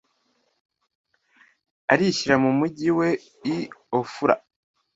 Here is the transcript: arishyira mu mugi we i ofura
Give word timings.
arishyira 1.93 2.35
mu 2.43 2.51
mugi 2.59 2.89
we 2.97 3.09
i 3.53 3.55
ofura 3.99 4.35